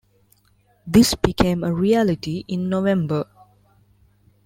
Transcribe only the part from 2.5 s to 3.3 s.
November.